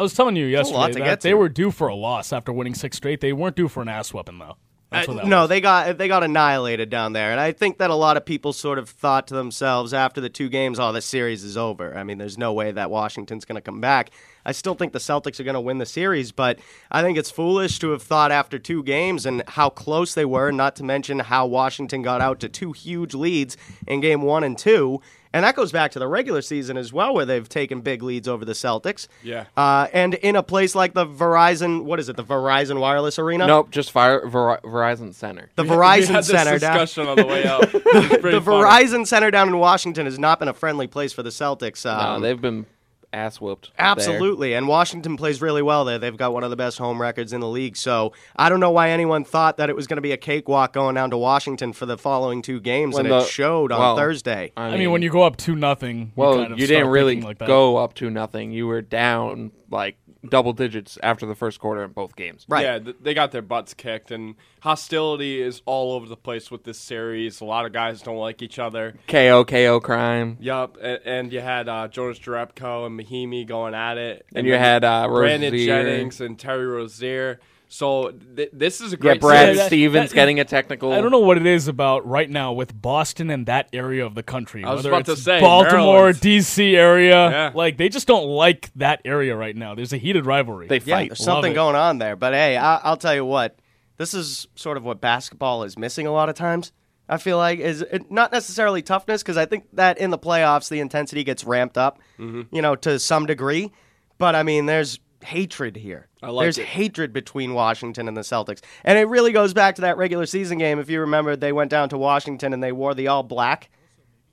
[0.00, 1.34] I was telling you yesterday that they to.
[1.34, 3.20] were due for a loss after winning six straight.
[3.20, 4.56] They weren't due for an ass whooping though.
[4.90, 5.50] Uh, no, was.
[5.50, 8.54] they got they got annihilated down there, and I think that a lot of people
[8.54, 12.02] sort of thought to themselves after the two games, "Oh, the series is over." I
[12.02, 14.10] mean, there's no way that Washington's going to come back.
[14.44, 16.58] I still think the Celtics are going to win the series, but
[16.90, 20.50] I think it's foolish to have thought after two games and how close they were,
[20.50, 24.56] not to mention how Washington got out to two huge leads in game one and
[24.56, 25.02] two.
[25.32, 28.26] And that goes back to the regular season as well, where they've taken big leads
[28.26, 29.06] over the Celtics.
[29.22, 29.44] Yeah.
[29.56, 33.46] Uh, and in a place like the Verizon, what is it, the Verizon Wireless Arena?
[33.46, 35.48] Nope, just Fire, Ver, Verizon Center.
[35.54, 36.78] The we Verizon had this Center down.
[36.78, 37.70] discussion on the way out.
[37.72, 38.40] The funny.
[38.40, 41.84] Verizon Center down in Washington has not been a friendly place for the Celtics.
[41.84, 42.66] No, Um, they've been
[43.12, 43.70] ass whooped.
[43.76, 43.86] there.
[43.86, 45.98] absolutely, and Washington plays really well there.
[45.98, 47.76] They've got one of the best home records in the league.
[47.76, 50.72] So I don't know why anyone thought that it was going to be a cakewalk
[50.72, 53.96] going down to Washington for the following two games, When and the- it showed on
[53.96, 54.52] Thursday.
[54.56, 56.78] I I mean, when you go up two nothing, well, you, kind of you start
[56.78, 57.48] didn't really like that.
[57.48, 58.52] go up to nothing.
[58.52, 59.96] You were down like
[60.28, 62.44] double digits after the first quarter in both games.
[62.48, 62.64] Right.
[62.64, 66.64] Yeah, th- they got their butts kicked, and hostility is all over the place with
[66.64, 67.40] this series.
[67.40, 68.94] A lot of guys don't like each other.
[69.08, 70.36] KO KO crime.
[70.40, 74.54] Yup, and, and you had uh, Jonas Jerebko and Mahinmi going at it, And you
[74.54, 75.66] had uh, Brandon Rozier.
[75.66, 77.40] Jennings and Terry Rozier.
[77.72, 79.10] So th- this is a great.
[79.14, 79.66] Yeah, great Brad series.
[79.68, 80.92] Stevens that- getting a technical.
[80.92, 84.16] I don't know what it is about right now with Boston and that area of
[84.16, 84.64] the country.
[84.64, 86.16] I was whether about to say, Baltimore, Maryland.
[86.16, 87.30] DC area.
[87.30, 87.52] Yeah.
[87.54, 89.76] Like they just don't like that area right now.
[89.76, 90.66] There's a heated rivalry.
[90.66, 91.08] They Yeah, fight.
[91.10, 91.54] there's Love something it.
[91.54, 92.16] going on there.
[92.16, 93.56] But hey, I- I'll tell you what.
[93.98, 96.72] This is sort of what basketball is missing a lot of times.
[97.08, 100.68] I feel like is it, not necessarily toughness because I think that in the playoffs
[100.70, 102.54] the intensity gets ramped up, Mm-hmm.
[102.54, 103.70] you know, to some degree.
[104.18, 106.08] But I mean, there's hatred here.
[106.22, 106.66] I like there's it.
[106.66, 110.58] hatred between Washington and the Celtics, and it really goes back to that regular season
[110.58, 110.78] game.
[110.78, 113.70] If you remember, they went down to Washington and they wore the all black.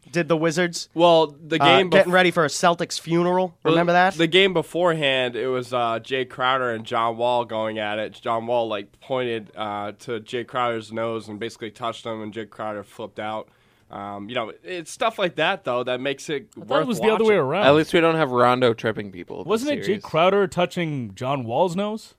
[0.10, 0.88] Did the Wizards?
[0.94, 3.58] well, the Uh, game getting bef- ready for a Celtics funeral.
[3.66, 4.14] Remember that?
[4.14, 8.14] The game beforehand, it was uh, Jay Crowder and John Wall going at it.
[8.22, 12.46] John Wall like pointed uh, to Jay Crowder's nose and basically touched him, and Jay
[12.46, 13.50] Crowder flipped out.
[13.90, 16.88] Um, you know, it's stuff like that though that makes it I worth thought it
[16.88, 17.66] was the other way around.
[17.68, 19.44] At least we don't have Rondo tripping people.
[19.46, 20.04] Wasn't it Jake.
[20.04, 22.16] Crowder touching John Wall's nose?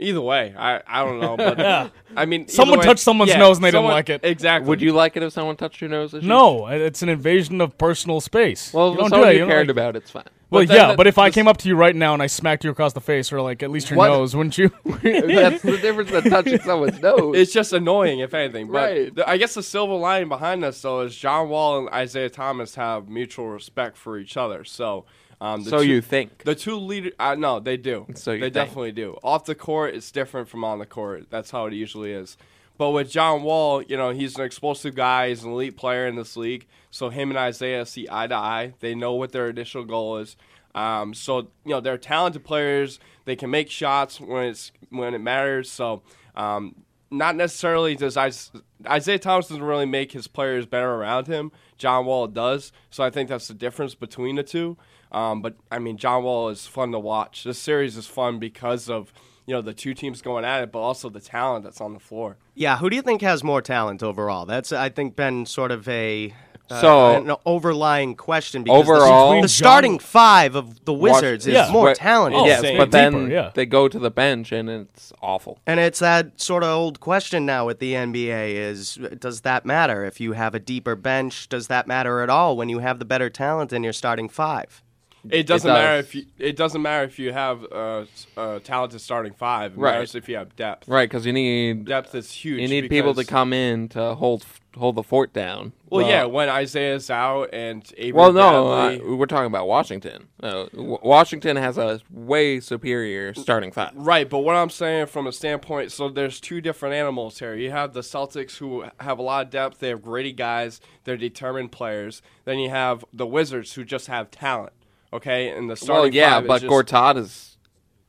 [0.00, 1.88] Either way, I, I don't know, but Yeah.
[2.16, 4.20] I mean, Someone way- touched someone's yeah, nose and they didn't like it.
[4.24, 4.68] Exactly.
[4.68, 6.12] Would you like it if someone touched your nose?
[6.14, 8.72] No, it's an invasion of personal space.
[8.72, 9.32] Well, you don't do someone that.
[9.34, 10.24] you don't cared like- about, it's fine.
[10.50, 12.26] Well, But yeah, the- but if I came up to you right now and I
[12.26, 14.08] smacked you across the face, or like at least your What?
[14.08, 14.70] nose, wouldn't you?
[14.84, 17.36] That's the difference than touching someone's nose.
[17.36, 18.68] It's just annoying, if anything.
[18.68, 19.14] But Right.
[19.14, 22.76] the, I guess the silver lining behind this, though, is John Wall and Isaiah Thomas
[22.76, 24.64] have mutual respect for each other.
[24.64, 25.04] So,
[25.40, 26.44] um, so two, you think?
[26.44, 28.06] the two leaders, uh, no, they do.
[28.14, 28.54] So you they think.
[28.54, 29.16] definitely do.
[29.22, 31.26] Off the court, it's different from on the court.
[31.30, 32.36] That's how it usually is.
[32.76, 35.30] But with John Wall, you know, he's an explosive guy.
[35.30, 36.66] He's an elite player in this league.
[36.90, 38.74] So him and Isaiah see eye to eye.
[38.80, 40.36] They know what their initial goal is.
[40.74, 43.00] Um, so you know, they're talented players.
[43.24, 45.70] They can make shots when it's when it matters.
[45.70, 46.02] So
[46.36, 46.76] um,
[47.10, 48.52] not necessarily does Is-
[48.86, 51.50] Isaiah Thomas doesn't really make his players better around him.
[51.78, 52.70] John Wall does.
[52.90, 54.76] So I think that's the difference between the two.
[55.12, 57.44] Um, but I mean, John Wall is fun to watch.
[57.44, 59.12] This series is fun because of
[59.46, 62.00] you know the two teams going at it, but also the talent that's on the
[62.00, 62.36] floor.
[62.54, 64.44] Yeah, who do you think has more talent overall?
[64.46, 66.34] That's I think been sort of a
[66.70, 71.22] uh, So- an overlying question because the- Overall- the, Between starting five of the Watch-
[71.22, 71.70] Wizards is Yeah.
[71.72, 72.40] more But- talented.
[72.42, 72.76] Oh, yes, same.
[72.76, 73.50] but then Deeper, yeah.
[73.54, 75.60] they go to the bench and it's awful.
[75.66, 80.04] And it's that sort of old question now with the NBA is does that matter
[80.04, 81.48] if you have a deeper bench?
[81.48, 84.82] Does that matter at all when you have the better talent in your starting five?
[85.30, 85.76] It doesn't does.
[85.78, 86.24] matter if you.
[86.38, 89.72] It doesn't matter if you have uh, s- a talented starting five.
[89.72, 89.92] It Right.
[89.94, 90.88] matters if you have depth.
[90.88, 92.60] Right, because you need Depth is huge.
[92.60, 94.44] you need people to come in to hold
[94.76, 95.72] hold the fort down.
[95.90, 100.28] Well, yeah, when Isaiah's out and Avery Well, no, uh, Bradley- we're talking about Washington.
[100.40, 103.90] Uh, w- Washington has a way superior starting five.
[103.94, 107.54] Right, but what I'm saying from a standpoint, so there's two different animals here.
[107.56, 109.80] You have the Celtics who have a lot of depth.
[109.80, 110.80] They have gritty guys.
[111.04, 112.22] They're determined players.
[112.44, 114.74] Then you have the Wizards who just have talent.
[115.12, 117.56] Okay, and the Well, starting yeah, five is but just, Gortat is,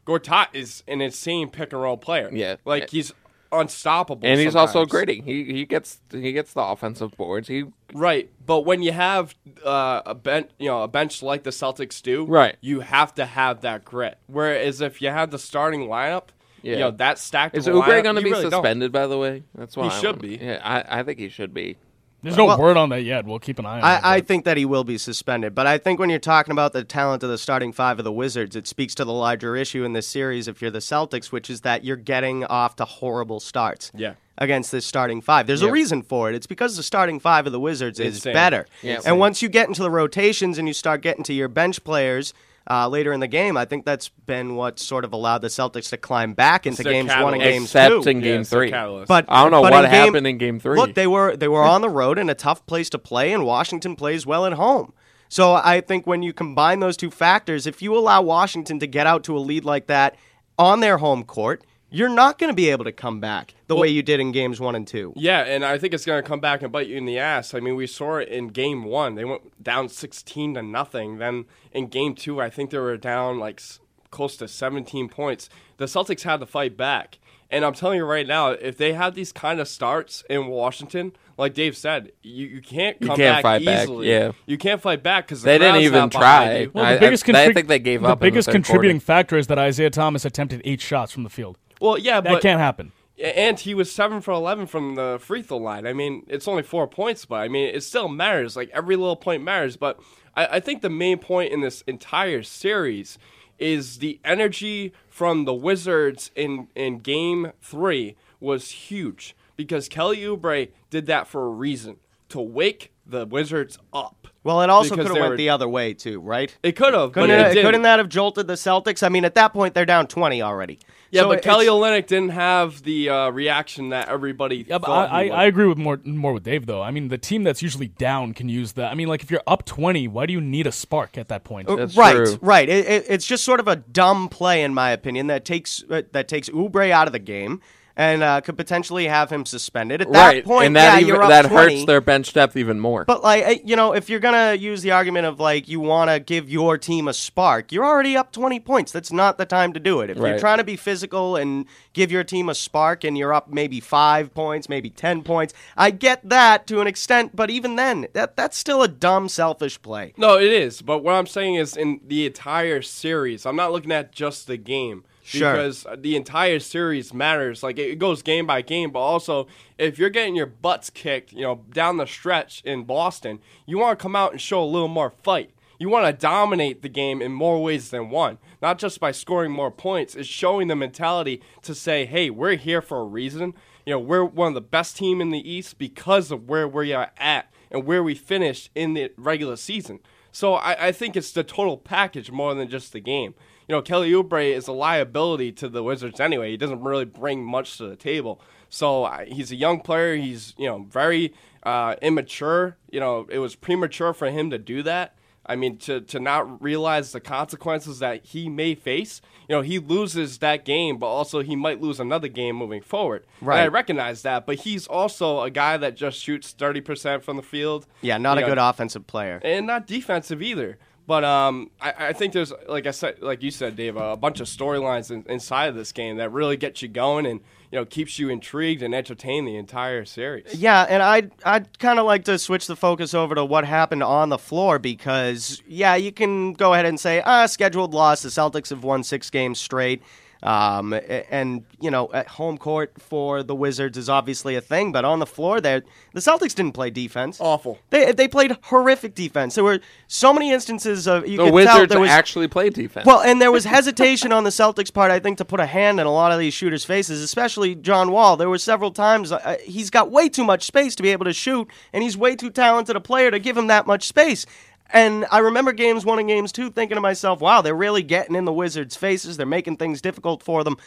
[0.06, 2.30] Gortat is an insane pick and roll player.
[2.32, 2.56] Yeah.
[2.66, 3.14] like he's
[3.52, 4.28] unstoppable.
[4.28, 5.22] and he's also gritty.
[5.22, 7.48] He he gets he gets the offensive boards.
[7.48, 7.64] He
[7.94, 9.34] Right, but when you have
[9.66, 12.56] uh, a bench, you know, a bench like the Celtics do, Right.
[12.62, 14.18] you have to have that grit.
[14.28, 16.26] Whereas if you have the starting lineup,
[16.62, 16.74] Yeah.
[16.74, 18.52] you know, that stacked is a going to be really don't.
[18.52, 18.92] suspended?
[18.92, 20.38] By the way, that's why He I should be.
[20.40, 21.78] Yeah, I, I think he should be.
[22.22, 23.26] There's no Well- word on that yet.
[23.26, 23.84] We'll keep an eye on it.
[23.84, 26.74] I, I think that he will be suspended, but I think when you're talking about
[26.74, 29.84] the talent of the starting five of the Wizards, it speaks to the larger issue
[29.84, 33.40] in this series if you're the Celtics, which is that you're getting off to horrible
[33.40, 33.92] starts.
[33.96, 34.14] Yeah.
[34.38, 35.48] Against this starting five.
[35.48, 36.36] There's a reason for it.
[36.36, 38.34] It's because the starting five of the Wizards is Insane.
[38.34, 38.68] better.
[38.82, 39.02] Yeah.
[39.06, 42.34] And once you get into the rotations and you start getting to your bench players,
[42.70, 43.58] uh, later in the game.
[43.58, 46.90] I think that's been what sort of allowed the Celtics to climb back into the
[46.90, 47.44] games one and catalyst.
[47.44, 48.10] games Except two.
[48.10, 48.72] in game Yeah, three.
[49.06, 50.78] But I don't know what in game- happened in game three.
[50.78, 53.46] Look, they were they were on the road in a tough place to play, and
[53.46, 54.94] Washington plays well at home.
[55.32, 59.06] So I think when you combine those two factors, if you allow Washington to get
[59.06, 60.16] out to a lead like that
[60.58, 63.88] on their home court, you're not going to be able to come back the way
[63.88, 65.14] you did in games one and two.
[65.16, 67.54] Yeah, and I think it's going to come back and bite you in the ass.
[67.54, 69.16] I mean, we saw it in game one.
[69.16, 71.18] They went down 16 to nothing.
[71.18, 73.80] Then in game two, I think they were down like s-
[74.12, 75.50] close to 17 points.
[75.78, 77.20] The Celtics had to fight back.
[77.52, 81.14] And I'm telling you right now, if they have these kind of starts in Washington,
[81.36, 84.08] like Dave said, you, you can't You come can't back fight back, easily.
[84.12, 84.34] yeah.
[84.46, 86.68] You can't fight back because They didn't even try.
[86.72, 88.98] Well, I- the biggest I- I think they gave the up in the biggest contributing
[88.98, 89.06] quarter.
[89.06, 91.58] factor is that Isaiah Thomas attempted eight shots from the field.
[91.80, 92.92] Well, yeah, That but can't happen.
[93.22, 95.86] And he was seven for eleven from the free throw line.
[95.86, 98.56] I mean, it's only four points, but I mean, it still matters.
[98.56, 99.76] Like every little point matters.
[99.76, 100.00] But
[100.38, 103.18] I, I think the main point in this entire series
[103.58, 110.70] is the energy from the Wizards in in Game Three was huge because Kelly Oubre
[110.90, 111.98] did that for a reason
[112.30, 114.28] to wake the Wizards up.
[114.46, 116.56] Well, it also could have went were- the other way too, right?
[116.64, 117.66] It could have, but Couldn't, it it, didn't.
[117.66, 119.04] couldn't that have jolted the Celtics?
[119.04, 120.80] I mean, at that point, they're down 20 already.
[121.12, 125.08] Yeah, So but Kelly Olynyk didn't have the uh, reaction that everybody Yeah, but I,
[125.08, 125.40] he I, would.
[125.40, 126.82] I agree with more more with Dave though.
[126.82, 128.92] I mean, the team that's usually down can use that.
[128.92, 131.44] I mean, like if you're up twenty, why do you need a spark at that
[131.44, 131.68] point?
[131.68, 132.38] That's right, true.
[132.42, 132.68] right.
[132.70, 136.04] It, it, it's just sort of a dumb play, in my opinion, that takes uh,
[136.12, 137.62] that takes Oubre out of the game
[138.00, 140.02] and uh, could potentially have him suspended.
[140.02, 141.56] At that right, point, and that yeah, even, you're up that 20.
[141.56, 143.04] hurts their bench depth even more.
[143.04, 146.10] But like uh, you know, if you're gonna use the argument of like you want
[146.10, 148.94] to give your team a spark, you're already up 20 points.
[148.94, 150.10] That's not the time to do it.
[150.10, 153.50] If you're trying to be physical and give your team a spark, and you're up
[153.50, 157.36] maybe five points, maybe 10 points, I get that to an extent.
[157.36, 160.14] But even then, that that's still a dumb, selfish play.
[160.16, 160.82] No, it is.
[160.82, 164.56] But what I'm saying is, in the entire series, I'm not looking at just the
[164.56, 165.04] game.
[165.30, 165.52] Sure.
[165.54, 167.62] Because the entire series matters.
[167.62, 169.48] Like it goes game by game, but also
[169.78, 174.00] if you're getting your butts kicked, you know, down the stretch in Boston, you want
[174.00, 175.52] to come out and show a little more fight.
[175.78, 179.52] You want to dominate the game in more ways than one, not just by scoring
[179.52, 180.16] more points.
[180.16, 183.54] It's showing the mentality to say, "Hey, we're here for a reason.
[183.86, 186.92] You know, we're one of the best team in the East because of where we
[186.92, 190.00] are at and where we finished in the regular season."
[190.32, 193.36] So I, I think it's the total package more than just the game.
[193.70, 196.50] You know, Kelly Oubre is a liability to the Wizards anyway.
[196.50, 198.42] He doesn't really bring much to the table.
[198.68, 200.16] So I, he's a young player.
[200.16, 202.78] He's you know very uh, immature.
[202.92, 205.16] You know, it was premature for him to do that.
[205.46, 209.20] I mean, to, to not realize the consequences that he may face.
[209.48, 213.26] You know, he loses that game, but also he might lose another game moving forward.
[213.42, 217.42] And I recognize that, but he's also a guy that just shoots 30% from the
[217.42, 217.88] field.
[218.02, 219.42] Yeah, not a know, good offensive player.
[219.44, 220.78] and not defensive either.
[221.10, 224.42] But um, I, I think there's, like I said, like you said, Dave, a bunch
[224.42, 227.40] of storylines in, inside of this game that really get you going and
[227.72, 230.54] you know keeps you intrigued and entertained the entire series.
[230.54, 234.04] Yeah, and I'd I'd kind of like to switch the focus over to what happened
[234.04, 238.22] on the floor because yeah, you can go ahead and say ah scheduled loss.
[238.22, 240.04] The Celtics have won six games straight.
[240.42, 240.94] Um,
[241.30, 245.20] and you know, at home court for the Wizards is obviously a thing, but on
[245.20, 245.84] the floor, there,
[246.14, 247.40] the Celtics didn't play defense.
[247.42, 247.78] Awful.
[247.90, 249.56] They they played horrific defense.
[249.56, 252.74] There were so many instances of you the could tell Wizards there was actually played
[252.74, 253.06] defense.
[253.06, 256.00] well, and there was hesitation on the Celtics' part, I think, to put a hand
[256.00, 258.38] in a lot of these shooters' faces, especially John Wall.
[258.38, 261.34] There were several times uh, he's got way too much space to be able to
[261.34, 264.46] shoot, and he's way too talented a player to give him that much space.
[264.92, 268.36] And I remember games one and games two thinking to myself, wow, they're really getting
[268.36, 269.38] in the Wizards' faces.
[269.38, 270.78] They're making things difficult for them.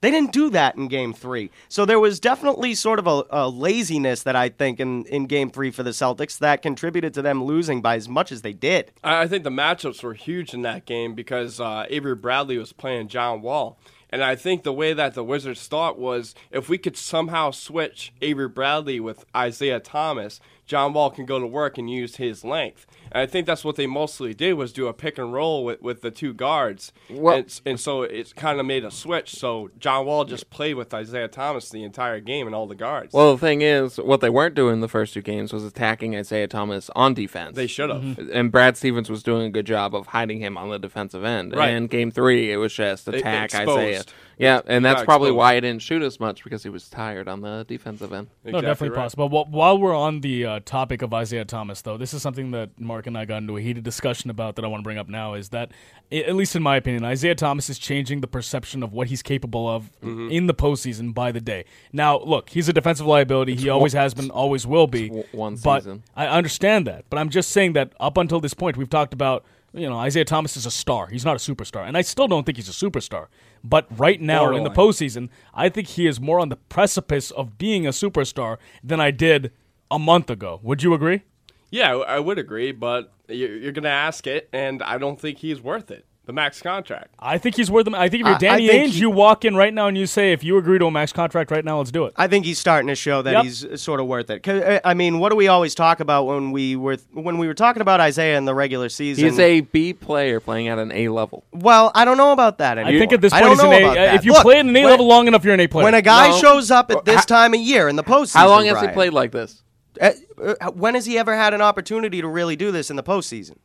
[0.00, 1.50] They didn't do that in game three.
[1.68, 5.50] So there was definitely sort of a, a laziness that I think in, in game
[5.50, 8.92] three for the Celtics that contributed to them losing by as much as they did.
[9.04, 13.08] I think the matchups were huge in that game because uh, Avery Bradley was playing
[13.08, 13.78] John Wall.
[14.08, 18.12] And I think the way that the Wizards thought was if we could somehow switch
[18.20, 22.86] Avery Bradley with Isaiah Thomas, John Wall can go to work and use his length.
[23.12, 25.82] And I think that's what they mostly did was do a pick and roll with,
[25.82, 26.92] with the two guards.
[27.08, 29.34] Well- and, and so it kind of made a switch.
[29.34, 33.12] So John Wall just played with Isaiah Thomas the entire game and all the guards.
[33.12, 36.48] Well, the thing is, what they weren't doing the first two games was attacking Isaiah
[36.48, 37.56] Thomas on defense.
[37.56, 38.18] they should have.
[38.32, 41.54] and Brad Stevens was doing a good job of hiding him on the defensive end.
[41.54, 41.70] Right.
[41.70, 43.78] And game three, it was just attack exposed.
[43.78, 44.04] Isaiah.
[44.38, 45.38] Yeah, and that's probably exposed.
[45.38, 48.28] why he didn't shoot as much because he was tired on the defensive end.
[48.42, 49.02] No, definitely right.
[49.02, 49.28] possible.
[49.28, 52.80] Well, while we're on the uh, topic of Isaiah Thomas, though, this is something that
[52.80, 55.08] Mark and I got into a heated discussion about that I want to bring up
[55.08, 55.34] now.
[55.34, 55.72] Is that,
[56.12, 59.68] at least in my opinion, Isaiah Thomas is changing the perception of what he's capable
[59.68, 60.30] of Mm-hmm.
[60.30, 61.64] in the postseason by the day.
[61.92, 63.54] Now, look, he's a defensive liability.
[63.54, 65.08] he always has been, always will be.
[65.32, 66.02] one but season.
[66.16, 69.44] I understand that, but I'm just saying that up until this point, we've talked about
[69.72, 71.06] you know, Isaiah Thomas is a star.
[71.06, 71.86] He's not a superstar.
[71.86, 73.26] And I still don't think he's a superstar.
[73.62, 77.56] But right now in the postseason, I think he is more on the precipice of
[77.56, 79.52] being a superstar than I did
[79.90, 80.58] a month ago.
[80.62, 81.22] Would you agree?
[81.70, 85.38] Yeah, I would agree, but you're, you're going to ask it, and I don't think
[85.38, 86.04] he's worth it.
[86.26, 87.14] The max contract.
[87.18, 87.94] I think he's worth them.
[87.94, 89.88] I think if you're I- I Danny think Ainge, he- you walk in right now
[89.88, 92.12] and you say, if you agree to a max contract right now, let's do it.
[92.16, 93.42] I think he's starting to show that Yep.
[93.44, 94.40] he's sort of worth it.
[94.44, 97.48] 'Cause, uh, I mean, what do we always talk about when we were when we
[97.48, 99.24] were talking about Isaiah in the regular season?
[99.24, 101.42] He's a B player playing at an A level.
[101.52, 102.94] well, I don't know about that anymore.
[102.94, 103.78] I think at this point, he's an A.
[103.78, 104.14] about uh, that.
[104.14, 105.84] If you Look, play at an A when- level long enough, you're an A player.
[105.84, 106.36] when a guy No.
[106.38, 109.12] shows up at this time of year in the postseason, How long has he played
[109.14, 109.62] like this?
[110.00, 113.02] Uh, uh, when has he ever had an opportunity to really do this in the
[113.02, 113.56] postseason?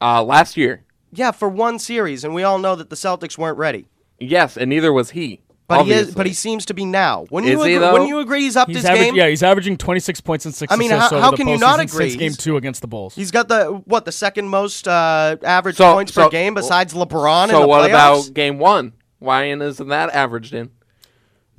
[0.00, 0.84] Uh, last year.
[1.12, 3.86] Yeah, for one series, and we all know that the Celtics weren't ready.
[4.18, 5.40] Yes, and neither was he.
[5.66, 7.26] But he is, but he seems to be now.
[7.30, 7.92] When Is you he, agree, though?
[7.92, 10.52] when you agree he's up He's his average, game, yeah, he's averaging 26 points and
[10.52, 12.16] six I mean, assists how- how can you postseason not since agree?
[12.16, 13.14] game two against the Bulls.
[13.14, 16.92] he's got the what the second most uh, average So- points so- per game besides
[16.92, 17.44] LeBron.
[17.44, 17.88] in So what playoffs?
[18.26, 18.94] about game one?
[19.20, 20.70] Why isn't that averaged in?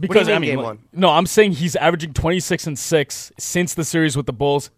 [0.02, 0.80] Because mean I mean, one?
[0.94, 4.70] no, I'm saying he's averaging 26 and six since the series with the Bulls,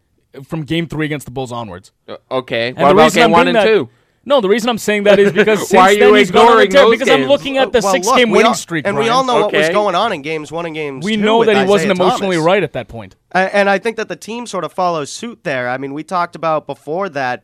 [0.44, 1.92] from game three against the Bulls onwards.
[2.08, 2.70] Uh, Okay.
[2.70, 3.90] And what the about game I'm one and that- two?
[4.26, 6.48] No, the reason I'm saying that is because since Why are you then he's gone
[6.54, 8.38] on a ignoring tear, those because I'm looking at the Well, six look, game we
[8.38, 10.74] winning all- streak, and we all know what was going on in games one and
[10.74, 12.46] games We know that he wasn't emotionally Thomas.
[12.46, 13.18] right at that point.
[13.34, 15.68] And I think that the team sort of follows suit there.
[15.68, 17.44] I mean, we talked about before that,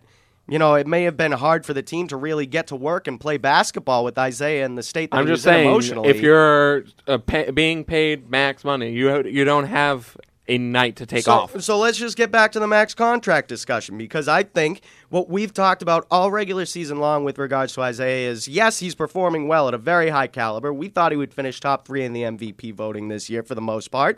[0.49, 3.07] you know, it may have been hard for the team to really get to work
[3.07, 6.85] and play basketball with Isaiah in the state that I'm just in saying, if you're
[7.07, 10.17] uh, pay, being paid max money, you you don't have
[10.49, 11.61] a night to take so, off.
[11.61, 15.53] So let's just get back to the max contract discussion because I think what we've
[15.53, 19.67] talked about all regular season long with regards to Isaiah is yes, he's performing well
[19.67, 20.73] at a very high caliber.
[20.73, 23.61] We thought he would finish top three in the MVP voting this year for the
[23.61, 24.17] most part.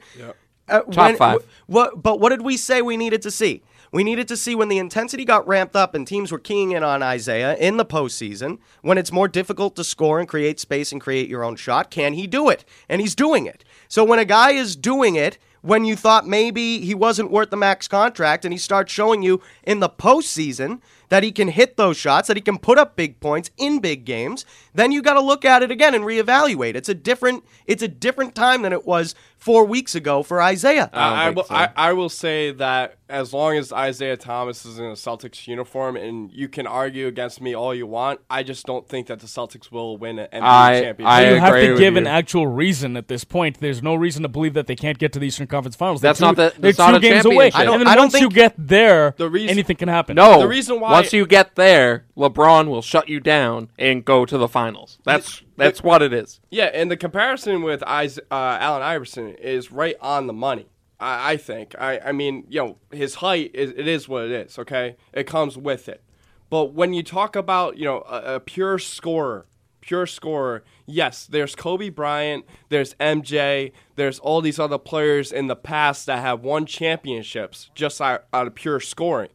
[0.70, 1.42] Uh, Top five.
[1.42, 3.62] wh- what, but what did we say we needed to see?
[3.94, 6.82] We needed to see when the intensity got ramped up and teams were keying in
[6.82, 11.02] on Isaiah in the postseason, when it's more difficult to score and create space and
[11.02, 12.64] create your own shot, can he do it?
[12.88, 13.66] And he's doing it.
[13.90, 17.58] So when a guy is doing it, when you thought maybe he wasn't worth the
[17.58, 20.80] max contract, and he starts showing you in the postseason
[21.12, 24.06] that he can hit those shots, that he can put up big points in big
[24.06, 26.74] games, then you got to look at it again and reevaluate.
[26.76, 30.90] It's a different, it's a different time than it was four weeks ago for Isaiah.
[30.94, 31.54] I, I, will, so.
[31.56, 35.98] I, I will say that as long as Isaiah Thomas is in a Celtics uniform,
[35.98, 39.28] and you can argue against me all you want, I just don't think that the
[39.28, 41.12] Celtics will win an NBA I- championship.
[41.12, 41.98] I you have to give you.
[42.00, 43.60] an actual reason at this point.
[43.60, 46.00] There's no reason to believe that they can't get to the Eastern Conference Finals.
[46.00, 47.52] They're That's two, not the- they're not two a games away.
[47.54, 50.16] I don't- and then I don't once you get there, The reason- anything can happen.
[50.16, 54.26] No, The reason why- once you get there, LeBron will shut you down and go
[54.26, 55.00] to the finals.
[55.04, 56.40] That's that's what it is.
[56.50, 60.68] Yeah, and the comparison with uh, Allen Iverson is right on the money.
[61.00, 61.76] I, I think.
[61.78, 64.58] I, I mean, you know, his height is it is what it is.
[64.60, 66.04] Okay, it comes with it.
[66.50, 69.46] But when you talk about you know a, a pure scorer,
[69.82, 75.56] pure scorer, yes, there's Kobe Bryant, there's MJ, there's all these other players in the
[75.56, 79.30] past that have won championships just out, out of pure scoring.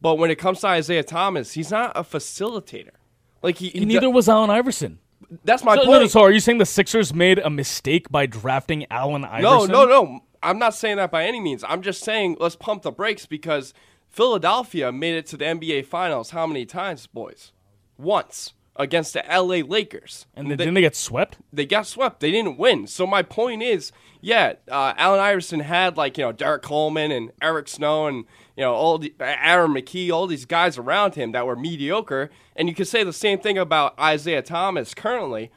[0.00, 2.90] But when it comes to Isaiah Thomas, he's not a facilitator.
[3.42, 4.98] Like he, he Neither do- was Allen Iverson.
[5.44, 6.00] that's my So, point.
[6.02, 9.70] no, so are you saying the Sixers made a mistake by drafting Allen Iverson?
[9.72, 10.04] no, no.
[10.04, 10.20] No.
[10.40, 11.64] I'm not saying that by any means.
[11.66, 13.74] I'm just saying let's pump the brakes because
[14.08, 17.52] Philadelphia made it to the NBA Finals how many times, boys?
[17.96, 20.26] Once against the LA Lakers.
[20.34, 21.38] And then, they, didn't they get swept?
[21.52, 22.20] they got swept.
[22.20, 22.86] They didn't win.
[22.86, 23.90] So my point is,
[24.20, 28.24] yeah, uh, Allen Iverson had like you know Derrick Coleman and Eric Snow and
[28.58, 32.28] you know all the Aaron McKie, all these guys around him that were mediocre.
[32.56, 35.52] And you could say the same thing about Isaiah Thomas currently.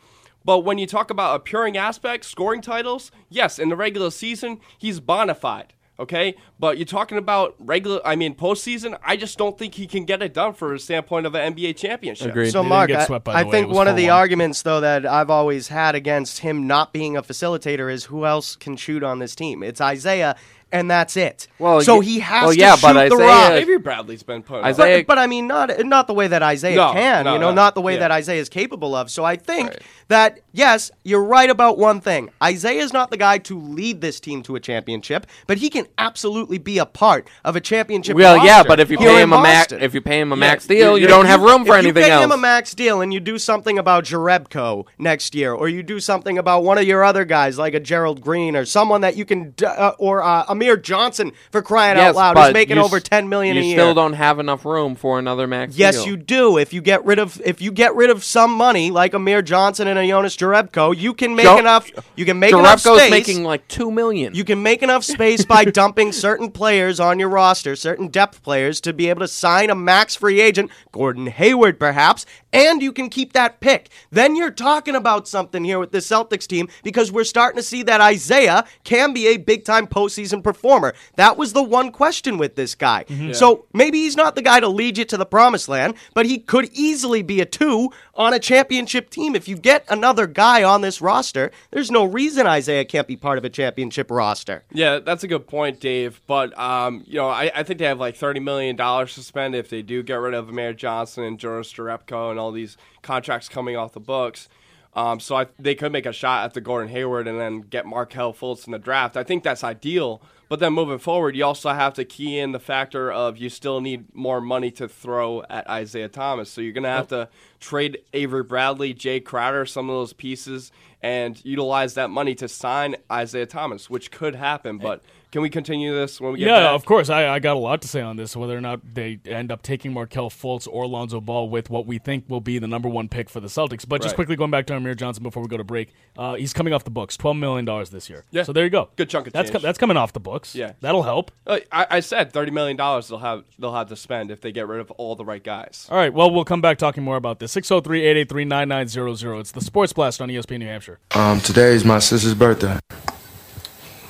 [0.45, 4.59] But when you talk about a puring aspect, scoring titles, yes, in the regular season
[4.77, 5.73] he's bona fide.
[5.99, 8.01] Okay, but you're talking about regular.
[8.03, 8.97] I mean, postseason.
[9.03, 11.77] I just don't think he can get it done for a standpoint of an NBA
[11.77, 12.29] championship.
[12.29, 12.49] Agreed.
[12.49, 13.49] So, They Mark, get I, swept, I the way.
[13.49, 14.13] It think was one of the 4-1.
[14.13, 18.55] arguments, though, that I've always had against him not being a facilitator is who else
[18.55, 19.61] can shoot on this team?
[19.61, 20.35] It's Isaiah,
[20.71, 21.47] and that's it.
[21.59, 23.51] Well, so he has well, to yeah, shoot but the Isaiah- rock.
[23.51, 24.63] Avery Bradley's been put.
[24.63, 27.39] Isaiah- But, but I mean, not not the way that Isaiah No, can, no, you
[27.39, 27.55] know, no.
[27.55, 27.99] not the way Yeah.
[27.99, 29.09] that Isaiah is capable of.
[29.11, 29.81] So I think Right.
[30.07, 32.29] that yes, you're right about one thing.
[32.41, 35.87] Isaiah is not the guy to lead this team to a championship, but he can
[35.97, 38.15] absolutely be a part of a championship.
[38.15, 40.35] Well, yeah, but if you here pay him a max, if you pay him a
[40.35, 41.97] Yeah, max you're- deal, you you're- don't have room for anything else.
[41.97, 42.23] if you pay else.
[42.25, 45.99] him a max deal and you do something about Jerebko next year, or you do
[45.99, 49.25] something about one of your other guys like a Gerald Green or someone that you
[49.25, 52.99] can, uh, or uh, a Amir Johnson for crying yes, out loud, who's making over
[52.99, 53.69] ten million a year.
[53.69, 55.75] You still don't have enough room for another max.
[55.75, 56.07] Yes, deal.
[56.07, 56.57] you do.
[56.57, 59.87] If you get rid of if you get rid of some money like Amir Johnson
[59.87, 61.89] and a Jonas Jerebko, you can make Jo- enough.
[62.15, 63.11] You can make enough Jerebko's space.
[63.11, 64.35] making like two million.
[64.35, 68.79] You can make enough space by dumping certain players on your roster, certain depth players,
[68.81, 73.09] to be able to sign a max free agent, Gordon Hayward perhaps, and you can
[73.09, 73.89] keep that pick.
[74.11, 77.83] Then you're talking about something here with the Celtics team because we're starting to see
[77.83, 80.93] that Isaiah can be a big time postseason performer.
[81.15, 83.05] That was the one question with this guy.
[83.33, 86.37] So maybe he's not the guy to lead you to the promised land, but he
[86.39, 89.35] could easily be a two on a championship team.
[89.35, 93.37] If you get another guy on this roster, there's no reason Isaiah can't be part
[93.37, 94.63] of a championship roster.
[94.71, 96.21] Yeah, that's a good point, Dave.
[96.27, 99.55] But um, you know, I, I think they have like thirty million dollars to spend
[99.55, 103.49] if they do get rid of Amir Johnson and Jonas Jerebko and all these contracts
[103.49, 104.49] coming off the books.
[104.93, 107.85] Um, so I, they could make a shot at the Gordon Hayward and then get
[107.85, 109.15] Markelle Fultz in the draft.
[109.15, 110.21] I think that's ideal.
[110.49, 113.79] But then moving forward, you also have to key in the factor of you still
[113.79, 116.49] need more money to throw at Isaiah Thomas.
[116.49, 117.29] So you're going to have to
[117.61, 122.97] trade Avery Bradley, Jay Crowder, some of those pieces, and utilize that money to sign
[123.09, 124.77] Isaiah Thomas, which could happen.
[124.77, 126.71] But can we continue this when we get Yeah, back?
[126.73, 127.09] of course.
[127.09, 128.35] I, I got a lot to say on this.
[128.35, 131.97] Whether or not they end up taking Markelle Fultz or Lonzo Ball with what we
[131.99, 133.87] think will be the number one pick for the Celtics.
[133.87, 134.15] But just Right.
[134.17, 136.83] quickly going back to Amir Johnson before we go to break, uh, he's coming off
[136.83, 138.25] the books, twelve million dollars this year.
[138.31, 138.43] Yeah.
[138.43, 138.89] So there you go.
[138.97, 139.61] Good chunk of that's change.
[139.63, 140.53] that's coming off the books.
[140.55, 140.73] Yeah.
[140.81, 141.31] that'll help.
[141.47, 144.51] Uh, I, I said thirty million dollars they'll have they'll have to spend if they
[144.51, 145.87] get rid of all the right guys.
[145.89, 146.13] All right.
[146.13, 147.53] Well, we'll come back talking more about this.
[147.55, 149.39] 603-883-9900.
[149.39, 150.99] It's the Sports Blast on ESPN New Hampshire.
[151.11, 152.77] Um, today is my sister's birthday.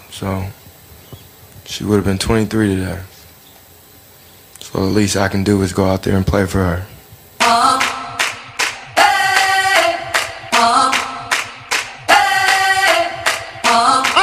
[0.09, 0.45] So
[1.65, 2.99] she would have been 23 today.
[4.59, 6.85] So the least I can do is go out there and play for her.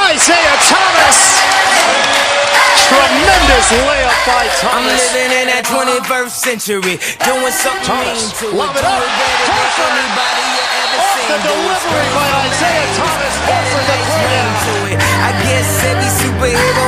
[0.09, 1.19] Isaiah Thomas.
[2.89, 8.73] Tremendous layup by I'm living in that 21st century, doing something Thomas, mean to lob
[8.73, 8.81] it.
[8.81, 8.97] it up.
[8.97, 9.93] Do better than Horford.
[9.93, 12.29] anybody ever Off the delivery by.
[12.49, 13.35] Isaiah Thomas.
[13.45, 14.57] Horford the three Mean down.
[14.65, 14.99] to it.
[15.05, 16.85] I guess every superhero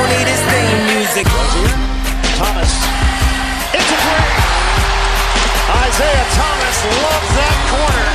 [6.01, 8.07] Isaiah Thomas loves that corner.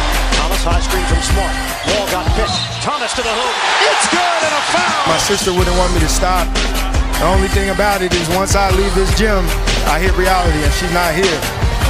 [0.43, 1.55] Thomas high screen from Smart.
[1.87, 2.59] Wall got picked.
[2.83, 3.55] Thomas to the hoop.
[3.87, 5.07] It's good and a foul.
[5.07, 6.51] My sister wouldn't want me to stop.
[7.23, 9.39] The only thing about it is once I leave this gym,
[9.87, 11.39] I hit reality and she's not here.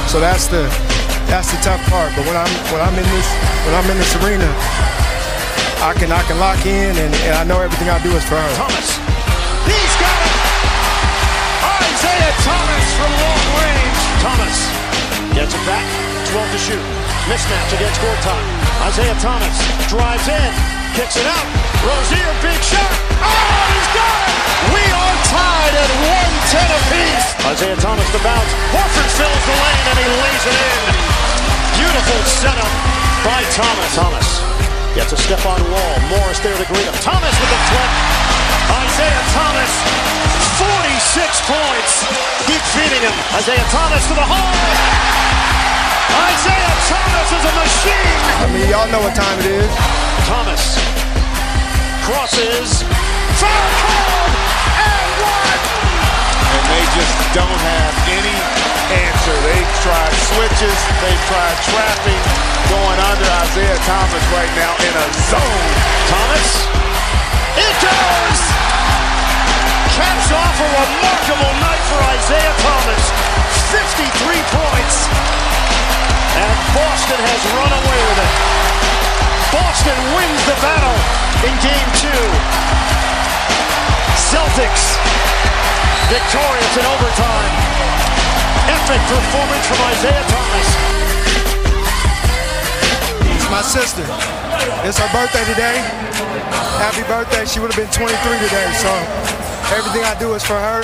[0.05, 0.69] So that's the
[1.33, 2.13] that's the tough part.
[2.13, 3.27] But when I'm when I'm in this
[3.65, 4.45] when I'm in this arena,
[5.81, 8.37] I can I can lock in and, and I know everything I do is for
[8.37, 8.53] her.
[8.53, 9.01] Thomas.
[9.65, 10.37] He's got it.
[11.89, 13.97] Isaiah Thomas from long range.
[14.21, 14.76] Thomas
[15.37, 15.85] gets it back.
[16.33, 16.85] 12 to shoot.
[17.29, 18.41] Mismatch against Gortat.
[18.89, 19.53] Isaiah Thomas
[19.85, 20.51] drives in.
[20.97, 21.45] Kicks it out.
[21.85, 22.89] Rozier, big shot.
[23.21, 24.33] Oh, he's got it.
[24.73, 25.91] We are tied at
[26.49, 27.27] 110 apiece.
[27.53, 28.49] Isaiah Thomas the bounce.
[28.73, 30.81] Horford fills the lane and he lays it in.
[31.85, 32.73] Beautiful setup
[33.21, 33.93] by Thomas.
[33.93, 34.29] Thomas
[34.97, 35.95] gets a step on wall.
[36.09, 36.97] Morris there to greet him.
[37.05, 37.91] Thomas with the flip.
[38.81, 39.71] Isaiah Thomas,
[40.57, 41.93] 46 points.
[42.49, 43.13] Keep feeding him.
[43.37, 44.57] Isaiah Thomas to the hole.
[46.33, 48.21] Isaiah Thomas is a machine.
[48.41, 49.69] I mean, y'all know what time it is.
[50.25, 50.81] Thomas
[52.01, 52.81] crosses.
[53.37, 54.33] Foul called
[54.81, 55.61] and one.
[56.57, 59.35] and they just don't have any answer.
[59.43, 62.21] They've tried switches, they've tried trapping,
[62.71, 65.71] going under Isaiah Thomas right now in a zone.
[66.07, 66.49] Thomas.
[67.57, 68.39] It goes.
[69.97, 73.03] Caps off a remarkable night for Isaiah Thomas.
[73.73, 74.07] 53
[74.53, 74.95] points.
[76.37, 78.33] And Boston has run away with it.
[79.51, 80.97] Boston wins the battle
[81.43, 82.25] in game two.
[84.15, 84.95] Celtics
[86.09, 88.16] victorious in overtime.
[88.67, 90.67] Epic performance from Isaiah Thomas.
[93.35, 94.05] It's my sister.
[94.87, 95.77] It's her birthday today.
[96.79, 97.45] Happy birthday.
[97.45, 98.67] She would have been 23 today.
[98.79, 98.91] So
[99.75, 100.81] everything I do is for her.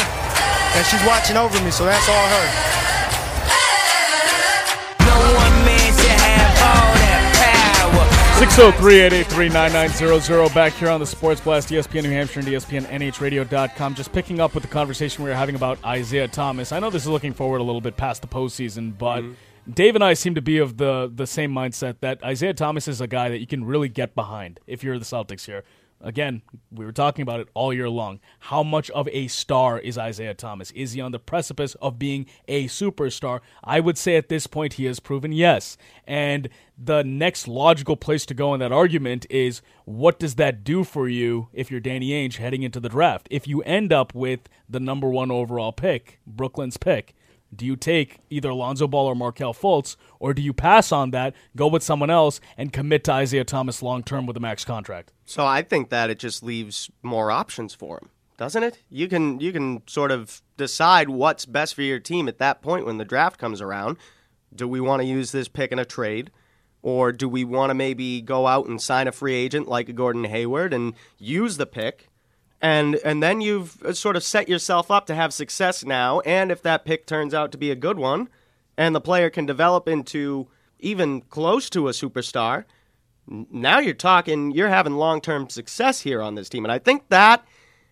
[0.76, 2.83] And she's watching over me, so that's all her.
[8.43, 14.53] 603-883-9900 back here on the Sports Blast, ESPN New Hampshire and ESPN Just picking up
[14.53, 16.73] with the conversation we were having about Isaiah Thomas.
[16.73, 19.71] I know this is looking forward a little bit past the postseason, but mm-hmm.
[19.71, 22.99] Dave and I seem to be of the, the same mindset that Isaiah Thomas is
[22.99, 25.63] a guy that you can really get behind if you're the Celtics here.
[26.04, 28.20] Again, we were talking about it all year long.
[28.39, 30.72] How much of a star is Isaiah Thomas?
[30.72, 33.39] Is he on the precipice of being a superstar?
[33.63, 35.78] I would say at this point he has proven yes.
[36.06, 40.84] And the next logical place to go in that argument is what does that do
[40.84, 43.28] for you if you're Danny Ainge heading into the draft?
[43.32, 47.16] If you end up with the number one overall pick, Brooklyn's pick,
[47.56, 51.36] do you take either Alonzo Ball or Markelle Fultz, or do you pass on that,
[51.56, 55.12] go with someone else, and commit to Isaiah Thomas long term with a max contract?
[55.26, 58.80] So I think that it just leaves more options for him, doesn't it?
[58.89, 62.86] You can you can sort of decide what's best for your team at that point
[62.86, 63.98] when the draft comes around.
[64.56, 66.32] Do we want to use this pick in a trade?
[66.84, 70.26] Or do we want to maybe go out and sign a free agent like Gordon
[70.26, 72.10] Hayward and use the pick
[72.63, 76.21] and and then you've uh, sort of set yourself up to have success now.
[76.21, 78.30] And if that pick turns out to be a good one,
[78.78, 80.47] and the player can develop into
[80.80, 82.63] even close to a superstar,
[83.28, 84.52] now you're talking.
[84.52, 87.45] You're having long term success here on this team, and I think that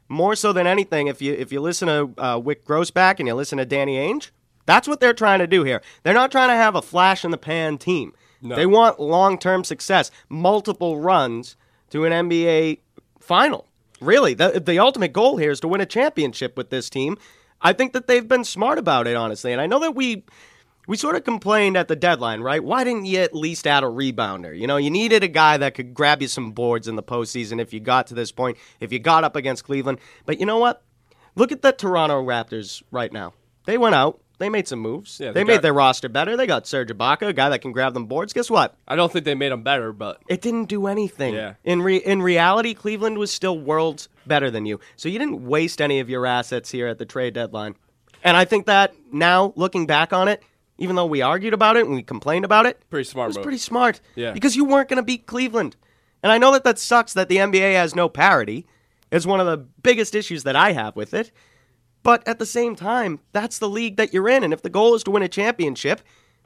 [0.07, 3.36] more so than anything, if you if you listen to uh, Wyc Grousbeck and you
[3.36, 4.29] listen to Danny Ainge,
[4.65, 5.81] that's what they're trying to do here.
[6.03, 8.13] They're not trying to have a flash in the pan team.
[8.41, 8.55] No.
[8.55, 11.57] They want long term success, multiple runs
[11.89, 12.79] to an NBA
[13.19, 13.67] final.
[14.01, 17.17] Really, the, the ultimate goal here is to win a championship with this team.
[17.61, 19.51] I think that they've been smart about it, honestly.
[19.51, 20.25] And I know that we
[20.87, 22.63] we sort of complained at the deadline, right?
[22.63, 24.57] Why didn't you at least add a rebounder?
[24.57, 27.61] You know, you needed a guy that could grab you some boards in the postseason
[27.61, 29.99] if you got to this point, if you got up against Cleveland.
[30.25, 30.83] But you know what?
[31.35, 33.33] Look at the Toronto Raptors right now.
[33.65, 35.19] They went out, they made some moves.
[35.19, 36.36] Yeah, they, they got, made their roster better.
[36.36, 38.34] They got Serge Ibaka, a guy that can grab them boards.
[38.34, 38.75] Guess what?
[38.88, 41.34] I don't think they made them better, but it didn't do anything.
[41.36, 41.54] Yeah.
[41.63, 44.80] In re- in reality, Cleveland was still worlds better than you.
[44.95, 47.75] So you didn't waste any of your assets here at the trade deadline.
[48.23, 50.43] And I think that now, looking back on it,
[50.77, 53.27] even though we argued about it and we complained about it, pretty smart.
[53.27, 53.43] It was move.
[53.43, 54.01] pretty smart.
[54.15, 54.32] Yeah.
[54.32, 55.75] Because you weren't going to beat Cleveland.
[56.23, 58.65] And I know that that sucks that the NBA has no parity.
[59.12, 61.32] It's one of the biggest issues that I have with it.
[62.03, 64.43] But at the same time, that's the league that you're in.
[64.43, 66.01] And if the goal is to win a championship,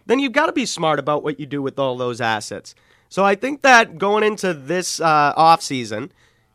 [0.06, 2.76] then you've got to be smart about what you do with all those assets.
[3.10, 6.12] So I think that going into this uh, offseason,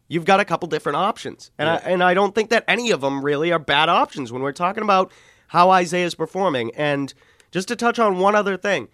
[0.09, 1.51] you've got a couple different options.
[1.59, 1.75] And, yeah.
[1.75, 4.53] I, and I don't think that any of them really are bad options when we're
[4.53, 5.13] talking about
[5.49, 6.71] how Isaiah is performing.
[6.75, 7.15] And
[7.51, 8.89] just to touch on one other thing.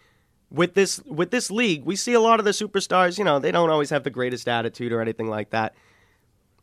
[0.49, 3.51] With this with this league, we see a lot of the superstars, you know, they
[3.51, 5.75] don't always have the greatest attitude or anything like that.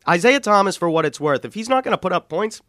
[0.08, 2.62] Isaiah Thomas, for what it's worth, if he's not going to put up points,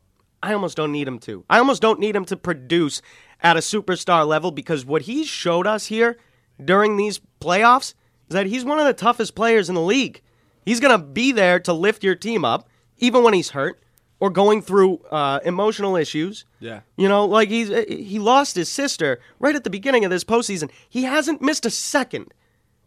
[0.45, 1.43] I almost don't need him to.
[1.49, 3.01] I almost don't need him to produce
[3.41, 6.17] at a superstar level because what he showed us here
[6.63, 7.95] during these playoffs
[8.29, 10.21] is that he's one of the toughest players in the league.
[10.63, 13.81] He's going to be there to lift your team up, even when he's hurt
[14.19, 16.45] or going through uh, emotional issues.
[16.59, 16.81] Yeah.
[16.95, 20.23] You know, like he's uh, he lost his sister right at the beginning of this
[20.23, 20.69] postseason.
[20.87, 22.35] He hasn't missed a second.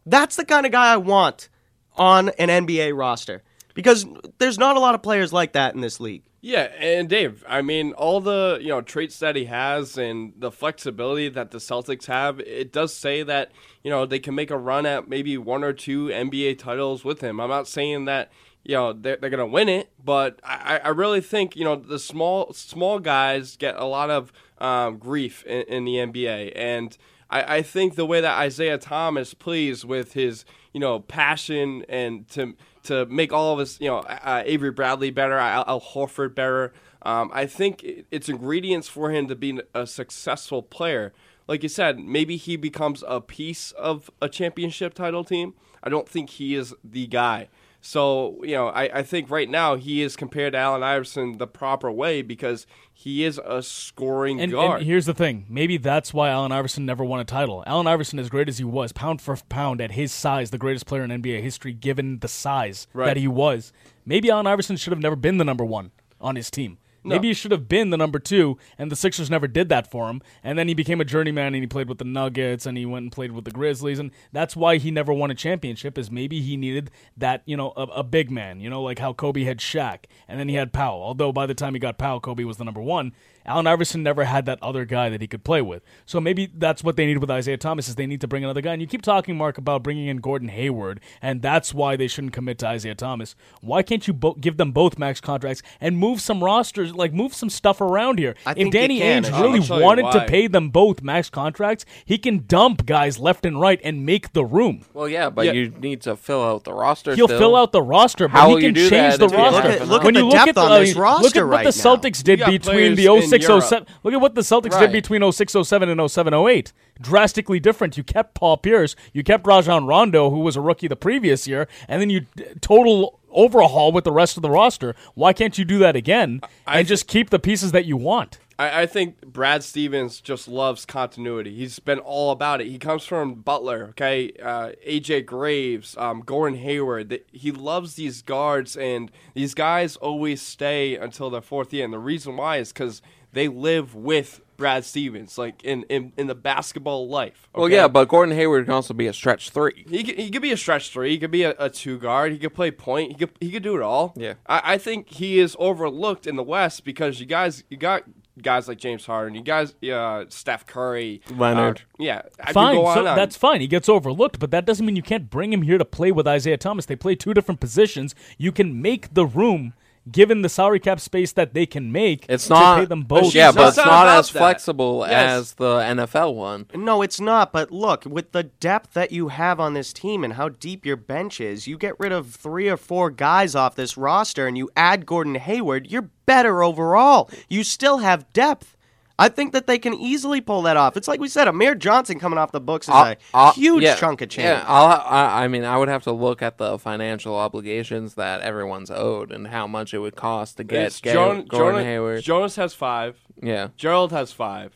[0.07, 1.49] That's the kind of guy I want
[1.97, 3.43] on an NBA roster
[3.75, 4.07] because
[4.39, 6.23] there's not a lot of players like that in this league.
[6.41, 10.53] Yeah, and Dave, I mean, all the you know traits that he has and the
[10.53, 13.51] flexibility that the Celtics have, it does say that
[13.83, 17.21] you know they can make a run at maybe one or two NBA titles with
[17.23, 17.41] him.
[17.41, 18.31] I'm not saying that
[18.63, 21.99] you know they're, they're gonna win it, but I, I really think you know the
[21.99, 26.97] small small guys get a lot of um, grief in, in the NBA, and
[27.31, 32.29] I, I think the way that Isaiah Thomas plays with his you know passion and
[32.31, 32.55] to
[32.85, 36.73] to make all of us, you know, uh, Avery Bradley better, Al, Al Horford better.
[37.03, 41.13] Um, I think it's ingredients for him to be a successful player.
[41.47, 45.55] Like you said, maybe he becomes a piece of a championship title team.
[45.83, 47.49] I don't think he is the guy.
[47.81, 51.47] So, you know, I, I think right now he is compared to Allen Iverson the
[51.47, 54.81] proper way because he is a scoring and, guard.
[54.81, 57.63] And here's the thing maybe that's why Allen Iverson never won a title.
[57.67, 60.87] Allen Iverson, as great as he was, pound for pound, at his size, the greatest
[60.87, 63.07] player in NBA history, given the size right.
[63.07, 63.73] that he was,
[64.05, 66.79] maybe Allen Iverson should have never been the number one on his team.
[67.09, 67.15] No.
[67.17, 70.09] Maybe he should have been the number two, and the Sixers never did that for
[70.09, 70.23] him.
[70.43, 73.05] And then he became a journeyman, and he played with the Nuggets, and he went
[73.05, 75.99] and played with the Grizzlies, and that's why he never won a championship.
[75.99, 79.13] Is maybe he needed that, you know, a, a big man, you know, like how
[79.13, 80.95] Kobe had Shaq, and then he had Pau.
[80.95, 83.13] Although by the time he got Pau, Kobe was the number one.
[83.49, 85.83] Allen Iverson never had that other guy that he could play with.
[86.05, 88.61] So maybe that's what they need with Isaiah Thomas is they need to bring another
[88.61, 88.75] guy.
[88.75, 92.35] And you keep talking, Mark, about bringing in Gordon Hayward, and that's why they shouldn't
[92.35, 93.35] commit to Isaiah Thomas.
[93.63, 97.33] Why can't you bo- give them both max contracts and move some rosters, like move
[97.35, 98.35] some stuff around here?
[98.45, 102.85] I if Danny Ainge really wanted to pay them both max contracts, he can dump
[102.85, 104.85] guys left and right and make the room.
[104.93, 105.53] Well, yeah, but yeah.
[105.53, 107.15] you need to fill out the roster.
[107.15, 107.39] He'll still.
[107.39, 109.69] fill out the roster, but How he can change the roster.
[109.69, 112.41] Look at, look when at you look at, uh, look at what the Celtics did
[112.45, 113.09] between the
[113.43, 113.87] 0607.
[114.03, 114.81] Look at what the Celtics right.
[114.81, 116.73] did between 0607 and 0708.
[117.01, 117.97] Drastically different.
[117.97, 121.69] You kept Paul Pierce, you kept Rajon Rondo, who was a rookie the previous year,
[121.87, 122.27] and then you
[122.61, 124.95] total overhaul with the rest of the roster.
[125.15, 128.39] Why can't you do that again I and just keep the pieces that you want?
[128.59, 131.55] I, I think Brad Stevens just loves continuity.
[131.55, 132.67] He's been all about it.
[132.67, 134.33] He comes from Butler, okay?
[134.43, 137.11] Uh, AJ Graves, um, Gordon Hayward.
[137.11, 141.85] Th- He loves these guards, and these guys always stay until their fourth year.
[141.85, 143.01] And the reason why is because
[143.33, 147.49] they live with Brad Stevens, like in, in, in the basketball life.
[147.55, 149.85] Well, yeah, but Gordon Hayward can also be a stretch three.
[149.89, 151.11] He could, he could be a stretch three.
[151.11, 152.33] He could be a, a two guard.
[152.33, 153.13] He could play point.
[153.13, 154.13] He could he could do it all.
[154.17, 154.35] Yeah.
[154.47, 158.03] I, I think he is overlooked in the West because you guys you got
[158.43, 159.35] guys like James Harden.
[159.35, 161.79] You guys, uh, Steph Curry, Leonard.
[161.79, 163.17] uh, yeah, I Fine, go on so on.
[163.17, 163.61] that's fine.
[163.61, 166.27] He gets overlooked, but that doesn't mean you can't bring him here to play with
[166.27, 166.87] Isaiah Thomas.
[166.87, 168.15] They play two different positions.
[168.39, 169.75] You can make the room,
[170.11, 172.27] given the salary cap space that they can make.
[172.29, 172.79] It's to not.
[172.81, 173.35] pay them both.
[173.35, 174.39] Yeah, but it's not as that.
[174.39, 175.31] flexible Yes.
[175.41, 176.67] as the NFL one.
[176.75, 177.53] No, it's not.
[177.53, 180.97] But look, with the depth that you have on this team and how deep your
[180.97, 184.71] bench is, you get rid of three or four guys off this roster and you
[184.77, 187.31] add Gordon Hayward, you're better overall.
[187.49, 188.77] You still have depth.
[189.21, 190.97] I think that they can easily pull that off.
[190.97, 193.83] It's like we said, Amir Johnson coming off the books is I'll- a I'll- huge
[193.83, 194.45] yeah, chunk of change.
[194.45, 198.43] Yeah, I'll, I, I mean, I would have to look at the financial obligations that
[198.43, 202.23] everyone's owed and how much it would cost to get, get Jon- Gordon Jonas, Hayward.
[202.23, 203.17] Jonas has five.
[203.43, 204.73] yeah, Gerald has five.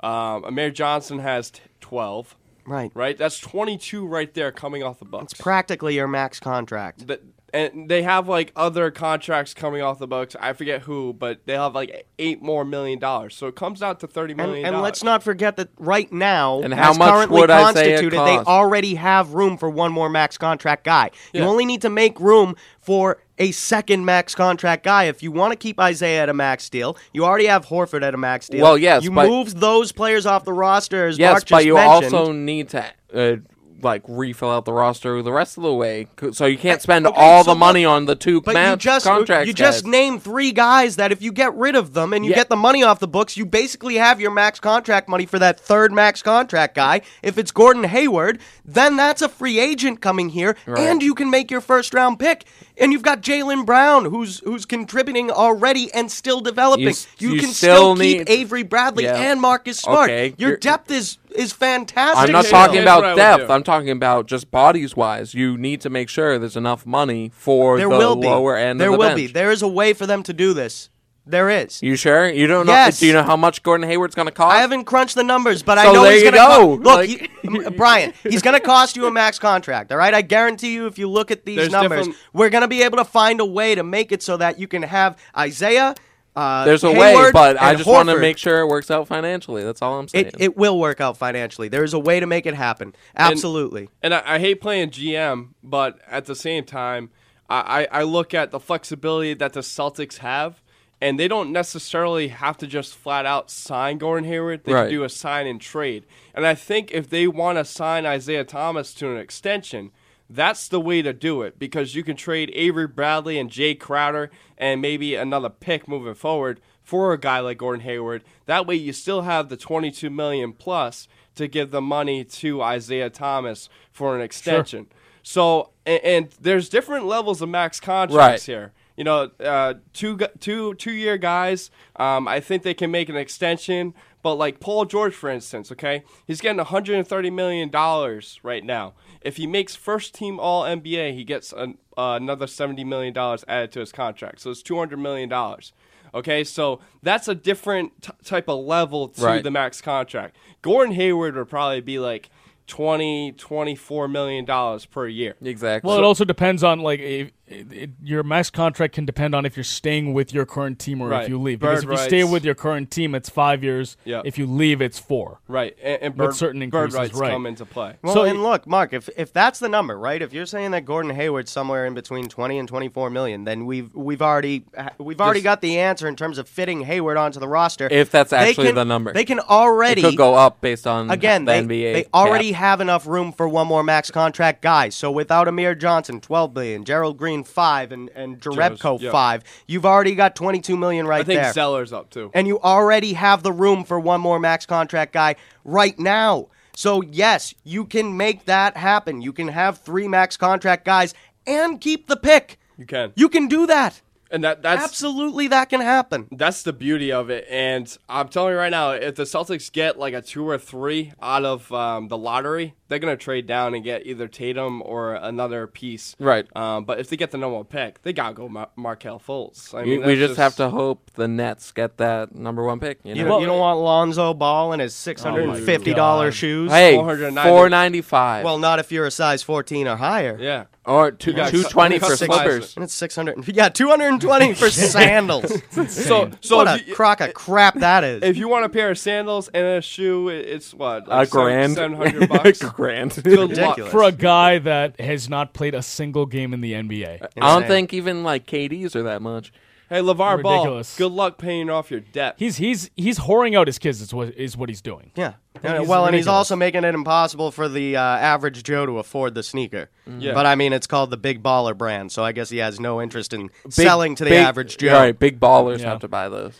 [0.00, 2.36] Um, Amir Johnson has t- twelve.
[2.66, 2.92] Right.
[2.94, 3.16] Right.
[3.18, 5.32] That's twenty-two right there coming off the books.
[5.32, 7.08] It's practically your max contract.
[7.08, 7.20] Th-
[7.52, 10.36] and they have like other contracts coming off the books.
[10.40, 13.34] I forget who, but they have like eight more million dollars.
[13.36, 14.64] So it comes out to thirty million.
[14.66, 17.64] And, and let's not forget that right now, And how as much currently would Isaiah
[17.96, 18.48] constituted, they cost?
[18.48, 21.10] already have room for one more max contract guy.
[21.32, 25.04] You only need to make room for a second max contract guy.
[25.04, 28.14] If you want to keep Isaiah at a max deal, you already have Horford at
[28.14, 28.62] a max deal.
[28.62, 31.74] Well, yes, you but- move those players off the roster as yes, Mark but you
[31.74, 32.14] mentioned.
[32.14, 32.84] also need to
[33.14, 33.36] uh,
[33.82, 37.20] like refill out the roster the rest of the way, so you can't spend Okay,
[37.20, 39.46] all so the money on the two But you just contracts.
[39.48, 39.90] you just guys.
[39.90, 42.36] named three guys that if you get rid of them and you Yeah.
[42.36, 45.58] get the money off the books, you basically have your max contract money for that
[45.58, 47.00] third max contract guy.
[47.22, 51.50] If it's Gordon Hayward, then that's a free agent coming here, and you can make
[51.50, 52.44] your first round pick.
[52.80, 56.84] And you've got Jaylen Brown, who's who's contributing already and still developing.
[56.84, 59.16] You s- you can still still, keep need- Avery Bradley Yeah.
[59.16, 60.08] and Marcus Smart.
[60.10, 62.26] Okay, Your you're- depth is is fantastic.
[62.26, 63.50] I'm not Here's- talking here's what I about would depth.
[63.50, 65.34] I'm talking about just bodies wise.
[65.34, 68.26] You need to make sure there's enough money for There the will be.
[68.26, 69.16] lower end there of the will bench.
[69.16, 69.26] be.
[69.28, 70.88] There is a way for them to do this.
[71.30, 71.82] There is.
[71.82, 72.28] You sure?
[72.28, 72.72] You don't know?
[72.72, 73.00] Yes.
[73.00, 74.54] Do you know how much Gordon Hayward's going to cost?
[74.54, 76.66] I haven't crunched the numbers, but So I know there he's you going to go.
[76.66, 77.28] Co- look, Like- he-
[77.66, 78.12] M- Brian.
[78.22, 79.90] He's going to cost you a max contract.
[79.92, 80.86] All right, I guarantee you.
[80.86, 83.40] If you look at these There's numbers, different- we're going to be able to find
[83.40, 85.94] a way to make it so that you can have Isaiah.
[86.36, 89.64] Uh, There's a way, but I just want to make sure it works out financially.
[89.64, 90.26] That's all I'm saying.
[90.26, 90.36] it.
[90.38, 91.68] It will work out financially.
[91.68, 92.94] There is a way to make it happen.
[93.16, 93.88] Absolutely.
[94.02, 97.10] And I, I hate playing GM, but at the same time,
[97.48, 100.62] I, I I look at the flexibility that the Celtics have,
[101.00, 104.64] and they don't necessarily have to just flat out sign Gordon Hayward.
[104.64, 104.82] They Right.
[104.84, 106.04] can do a sign and trade.
[106.34, 109.92] And I think if they want to sign Isaiah Thomas to an extension,
[110.28, 114.30] that's the way to do it because you can trade Avery Bradley and Jay Crowder
[114.58, 118.22] and maybe another pick moving forward for a guy like Gordon Hayward.
[118.46, 123.10] That way you still have the 22 million plus to give the money to Isaiah
[123.10, 124.86] Thomas for an extension.
[125.22, 128.54] So and, and there's different levels of max contracts Right.
[128.54, 128.72] here.
[129.00, 131.70] You know, uh, two gu- two two year guys.
[131.96, 133.94] Um, I think they can make an extension.
[134.22, 138.92] But like Paul George, for instance, okay, he's getting 130 million dollars right now.
[139.22, 143.42] If he makes first team All NBA, he gets an, uh, another 70 million dollars
[143.48, 144.40] added to his contract.
[144.40, 145.72] So it's 200 million dollars.
[146.12, 149.42] Okay, so that's a different t- type of level to Right.
[149.42, 150.36] the max contract.
[150.60, 152.28] Gordon Hayward would probably be like
[152.66, 155.34] 20, 24 million dollars per year.
[155.42, 155.88] exactly.
[155.88, 159.44] Well, it also depends on like if, it, it, your max contract can depend on
[159.44, 161.24] if you're staying with your current team or Right.
[161.24, 161.58] if you leave.
[161.58, 163.96] Because Bird if you stay with your current team, it's five years.
[164.04, 164.22] Yeah.
[164.24, 165.40] If you leave, it's four.
[165.48, 167.32] Right, and, and With bird, certain bird increases, rights right.
[167.32, 167.96] come into play.
[168.02, 170.22] Well, So- and look, Mark, if if that's the number, right?
[170.22, 173.92] If you're saying that Gordon Hayward's somewhere in between 20 and 24 million, then we've
[173.94, 174.64] we've already
[174.98, 177.88] we've already Just- got the answer in terms of fitting Hayward onto the roster.
[177.90, 179.12] If that's actually can- the number.
[179.12, 181.92] they can it already could go up based on Again, the they, NBA.
[181.94, 182.10] they cap.
[182.14, 184.88] already have enough room for one more max contract guy.
[184.90, 189.10] So without Amir Johnson, 12 billion, Gerald Green 5 and and Jerebko yeah.
[189.10, 191.38] 5, you've already got 22 million right there.
[191.38, 191.52] I think there.
[191.52, 192.30] Zeller's up too.
[192.34, 196.48] and you already have the room for one more max contract guy right now.
[196.76, 199.20] So yes, you can make that happen.
[199.20, 201.14] You can have three max contract guys
[201.46, 202.58] and keep the pick.
[202.78, 204.00] You can, You can do that.
[204.30, 206.28] and that that's Absolutely, that can happen.
[206.32, 207.46] that's the beauty of it.
[207.50, 211.12] And I'm telling you right now, if the Celtics get like a two or three
[211.20, 215.66] out of um, the lottery, they're gonna trade down and get either Tatum or another
[215.66, 216.14] piece.
[216.18, 216.46] Right.
[216.54, 219.72] Um, but if they get the number one pick, they gotta go Mar- Markelle Fultz.
[219.74, 222.78] I We, mean, we that's just have to hope the Nets get that number one
[222.80, 222.98] pick.
[223.04, 223.28] You You, know?
[223.30, 225.96] don't, you don't want Lonzo Ball in his six hundred and fifty God.
[225.96, 226.70] dollars shoes.
[226.70, 227.48] hey, 490.
[227.48, 228.44] four ninety five.
[228.44, 230.36] Well, not if you're a size fourteen or higher.
[230.38, 230.64] Yeah.
[230.84, 232.74] or two got two cu- twenty for slippers.
[232.74, 233.46] And it's six hundred.
[233.48, 235.52] Yeah, two hundred and twenty for sandals.
[235.88, 238.22] So so what a you, crock of crap that is.
[238.24, 241.44] if you want a pair of sandals and a shoe, it's what A like seven-
[241.44, 241.74] grand.
[241.74, 242.58] seven hundred bucks.
[242.80, 243.14] grand.
[243.22, 243.50] Good luck.
[243.50, 243.92] Ridiculous.
[243.92, 247.06] For a guy that has not played a single game in the NBA.
[247.22, 247.68] I don't Insane.
[247.68, 249.52] think even like KDs are that much.
[249.90, 252.36] Hey, LeVar Ball, good luck paying off your debt.
[252.38, 254.00] He's he's he's whoring out his kids.
[254.00, 255.10] Is what is what he's doing.
[255.16, 255.32] Yeah.
[255.64, 259.00] And he's well, and he's also making it impossible for the uh, average Joe to
[259.00, 259.90] afford the sneaker.
[260.06, 260.32] Yeah.
[260.32, 263.02] But I mean, it's called the Big Baller brand, so I guess he has no
[263.02, 264.92] interest in selling to the big- average Joe.
[264.92, 265.88] Right, big ballers Yeah.
[265.90, 266.56] have to buy those.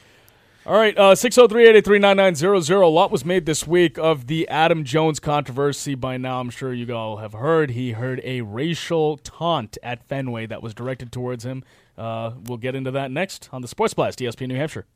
[0.71, 2.81] All right, uh, 603-883-9900.
[2.81, 5.97] A lot was made this week of the Adam Jones controversy.
[5.97, 7.71] By now, I'm sure you all have heard.
[7.71, 11.65] He heard a racial taunt at Fenway that was directed towards him.
[11.99, 14.87] Uh, we'll get into that next on the Sports Blast, ESPN New Hampshire.